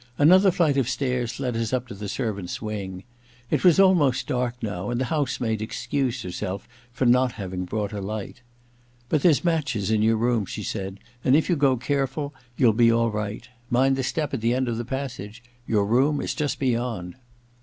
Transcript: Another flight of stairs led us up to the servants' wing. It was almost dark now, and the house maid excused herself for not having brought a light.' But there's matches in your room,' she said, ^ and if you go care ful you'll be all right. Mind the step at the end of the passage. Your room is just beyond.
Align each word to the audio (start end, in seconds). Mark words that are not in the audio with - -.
Another 0.17 0.49
flight 0.49 0.77
of 0.77 0.89
stairs 0.89 1.39
led 1.39 1.55
us 1.55 1.71
up 1.71 1.87
to 1.87 1.93
the 1.93 2.09
servants' 2.09 2.59
wing. 2.59 3.03
It 3.51 3.63
was 3.63 3.79
almost 3.79 4.25
dark 4.25 4.55
now, 4.63 4.89
and 4.89 4.99
the 4.99 5.05
house 5.13 5.39
maid 5.39 5.61
excused 5.61 6.23
herself 6.23 6.67
for 6.91 7.05
not 7.05 7.33
having 7.33 7.65
brought 7.65 7.93
a 7.93 8.01
light.' 8.01 8.41
But 9.09 9.21
there's 9.21 9.43
matches 9.45 9.91
in 9.91 10.01
your 10.01 10.17
room,' 10.17 10.47
she 10.47 10.63
said, 10.63 10.95
^ 10.95 10.99
and 11.23 11.35
if 11.35 11.49
you 11.51 11.55
go 11.55 11.77
care 11.77 12.07
ful 12.07 12.33
you'll 12.57 12.73
be 12.73 12.91
all 12.91 13.11
right. 13.11 13.47
Mind 13.69 13.95
the 13.95 14.01
step 14.01 14.33
at 14.33 14.41
the 14.41 14.55
end 14.55 14.67
of 14.67 14.77
the 14.79 14.85
passage. 14.85 15.43
Your 15.67 15.85
room 15.85 16.19
is 16.19 16.33
just 16.33 16.57
beyond. 16.57 17.13